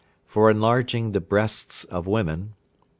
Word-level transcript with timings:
For 0.25 0.49
enlarging 0.49 1.11
the 1.11 1.19
breasts 1.19 1.83
of 1.83 2.07
women. 2.07 2.55